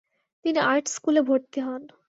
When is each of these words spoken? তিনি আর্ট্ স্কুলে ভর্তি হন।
তিনি 0.45 0.59
আর্ট্ 0.63 0.87
স্কুলে 0.87 1.21
ভর্তি 1.21 1.59
হন। 1.61 1.81